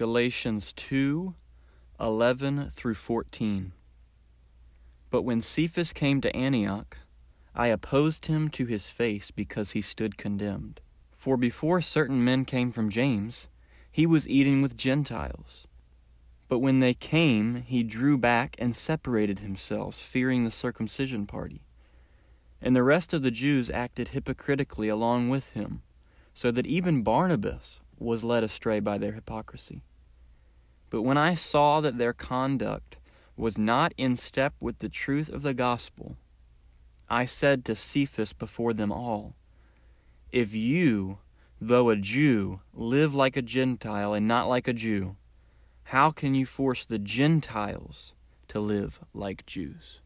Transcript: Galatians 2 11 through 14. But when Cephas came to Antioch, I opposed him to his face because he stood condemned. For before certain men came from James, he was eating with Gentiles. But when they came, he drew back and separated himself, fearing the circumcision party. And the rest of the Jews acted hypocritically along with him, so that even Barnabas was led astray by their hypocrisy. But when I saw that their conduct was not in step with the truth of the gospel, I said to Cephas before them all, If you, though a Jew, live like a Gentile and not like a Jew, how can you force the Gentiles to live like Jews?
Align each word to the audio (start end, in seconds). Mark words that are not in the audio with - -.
Galatians 0.00 0.72
2 0.72 1.34
11 2.00 2.70
through 2.70 2.94
14. 2.94 3.72
But 5.10 5.24
when 5.24 5.42
Cephas 5.42 5.92
came 5.92 6.22
to 6.22 6.34
Antioch, 6.34 6.96
I 7.54 7.66
opposed 7.66 8.24
him 8.24 8.48
to 8.48 8.64
his 8.64 8.88
face 8.88 9.30
because 9.30 9.72
he 9.72 9.82
stood 9.82 10.16
condemned. 10.16 10.80
For 11.12 11.36
before 11.36 11.82
certain 11.82 12.24
men 12.24 12.46
came 12.46 12.72
from 12.72 12.88
James, 12.88 13.48
he 13.92 14.06
was 14.06 14.26
eating 14.26 14.62
with 14.62 14.74
Gentiles. 14.74 15.68
But 16.48 16.60
when 16.60 16.80
they 16.80 16.94
came, 16.94 17.56
he 17.56 17.82
drew 17.82 18.16
back 18.16 18.56
and 18.58 18.74
separated 18.74 19.40
himself, 19.40 19.96
fearing 19.96 20.44
the 20.44 20.50
circumcision 20.50 21.26
party. 21.26 21.60
And 22.58 22.74
the 22.74 22.82
rest 22.82 23.12
of 23.12 23.20
the 23.20 23.30
Jews 23.30 23.70
acted 23.70 24.08
hypocritically 24.08 24.88
along 24.88 25.28
with 25.28 25.50
him, 25.50 25.82
so 26.32 26.50
that 26.52 26.64
even 26.64 27.02
Barnabas 27.02 27.82
was 27.98 28.24
led 28.24 28.42
astray 28.42 28.80
by 28.80 28.96
their 28.96 29.12
hypocrisy. 29.12 29.82
But 30.90 31.02
when 31.02 31.16
I 31.16 31.34
saw 31.34 31.80
that 31.80 31.98
their 31.98 32.12
conduct 32.12 32.98
was 33.36 33.56
not 33.56 33.94
in 33.96 34.16
step 34.16 34.54
with 34.60 34.80
the 34.80 34.88
truth 34.88 35.28
of 35.28 35.42
the 35.42 35.54
gospel, 35.54 36.16
I 37.08 37.24
said 37.24 37.64
to 37.64 37.74
Cephas 37.74 38.32
before 38.32 38.72
them 38.72 38.92
all, 38.92 39.34
If 40.30 40.54
you, 40.54 41.18
though 41.60 41.90
a 41.90 41.96
Jew, 41.96 42.60
live 42.74 43.14
like 43.14 43.36
a 43.36 43.42
Gentile 43.42 44.14
and 44.14 44.28
not 44.28 44.48
like 44.48 44.68
a 44.68 44.72
Jew, 44.72 45.16
how 45.84 46.10
can 46.10 46.34
you 46.34 46.46
force 46.46 46.84
the 46.84 46.98
Gentiles 46.98 48.14
to 48.48 48.60
live 48.60 49.00
like 49.14 49.46
Jews? 49.46 50.00